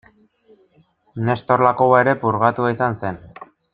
[1.27, 3.21] Nestor Lakoba ere purgatua izan zen.